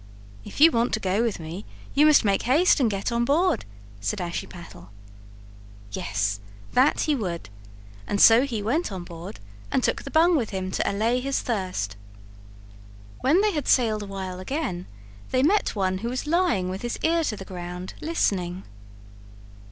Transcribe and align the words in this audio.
"If 0.43 0.59
you 0.59 0.71
want 0.71 0.95
to 0.95 0.99
go 0.99 1.21
with 1.21 1.39
me 1.39 1.63
you 1.93 2.07
must 2.07 2.25
make 2.25 2.41
haste 2.41 2.79
and 2.79 2.89
get 2.89 3.11
on 3.11 3.23
board," 3.23 3.65
said 3.99 4.19
Ashiepattle. 4.19 4.89
Yes, 5.91 6.39
that 6.73 7.01
he 7.01 7.13
would. 7.15 7.49
And 8.07 8.19
so 8.19 8.45
he 8.47 8.63
went 8.63 8.91
on 8.91 9.03
board 9.03 9.39
and 9.71 9.83
took 9.83 10.01
the 10.01 10.09
bung 10.09 10.35
with 10.35 10.49
him 10.49 10.71
to 10.71 10.91
allay 10.91 11.19
his 11.19 11.41
thirst. 11.41 11.97
When 13.19 13.41
they 13.41 13.51
had 13.51 13.67
sailed 13.67 14.01
a 14.01 14.07
while 14.07 14.39
again 14.39 14.87
they 15.29 15.43
met 15.43 15.75
one 15.75 15.99
who 15.99 16.09
was 16.09 16.25
lying 16.25 16.67
with 16.69 16.81
his 16.81 16.97
ear 17.03 17.23
to 17.25 17.37
the 17.37 17.45
ground, 17.45 17.93
listening. 18.01 18.63